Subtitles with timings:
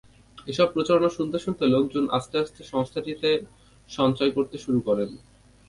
[0.47, 3.29] এসব প্রচারণা শুনতে শুনতে লোকজন আস্তে আস্তে সংস্থাটিতে
[3.89, 5.09] সঞ্চয় করতে শুরু করেন।